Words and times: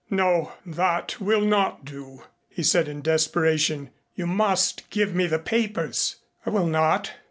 "No, 0.09 0.53
that 0.65 1.17
will 1.21 1.41
not 1.41 1.85
do," 1.85 2.23
he 2.49 2.63
said 2.63 2.87
in 2.87 3.03
desperation. 3.03 3.91
"You 4.15 4.25
must 4.25 4.89
give 4.89 5.13
me 5.13 5.27
the 5.27 5.37
papers." 5.37 6.15
"I 6.43 6.49
will 6.49 6.65
not. 6.65 7.11